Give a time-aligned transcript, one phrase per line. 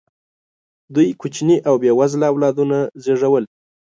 [0.93, 3.45] دوی کوچني او بې وزله اولادونه زېږول.